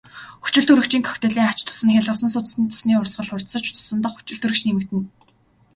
[0.43, 5.05] Хүчилтөрөгчийн коктейлийн ач тус нь хялгасан судасны цусны урсгал хурдсаж цусан дахь хүчилтөрөгч нэмэгдэнэ.